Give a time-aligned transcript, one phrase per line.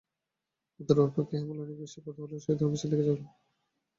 [0.79, 3.21] উত্তরের অপেক্ষায় হেমনলিনী বিশেষ কৌতূহলের সহিত রমেশের দিকে চাহিল।